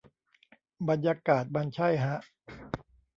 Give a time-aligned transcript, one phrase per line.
[0.87, 2.17] บรรยากาศมันใช่ฮะ